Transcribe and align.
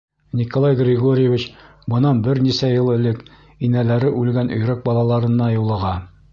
Николай 0.39 0.73
Григорьевич 0.81 1.43
бынан 1.93 2.15
бер 2.29 2.41
нисә 2.47 2.71
йыл 2.79 2.91
элек 2.95 3.21
инәләре 3.69 4.13
үлгән 4.23 4.53
өйрәк 4.59 4.85
балаларына 4.91 5.55
юлыға. 5.61 5.97